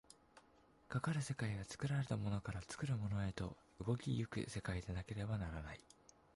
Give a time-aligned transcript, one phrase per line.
[0.89, 3.55] かかる世界は作られたものから作るものへと
[3.85, 5.79] 動き行く世界でなければならない。